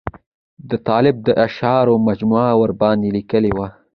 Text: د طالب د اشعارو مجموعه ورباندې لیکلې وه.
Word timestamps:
د 0.69 0.71
طالب 0.87 1.15
د 1.27 1.29
اشعارو 1.45 1.95
مجموعه 2.07 2.53
ورباندې 2.61 3.09
لیکلې 3.17 3.51
وه. 3.57 3.67